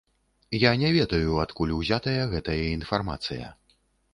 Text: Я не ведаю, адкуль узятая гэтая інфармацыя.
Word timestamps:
Я 0.61 0.71
не 0.83 0.89
ведаю, 0.95 1.35
адкуль 1.43 1.75
узятая 1.81 2.23
гэтая 2.33 2.59
інфармацыя. 2.71 3.47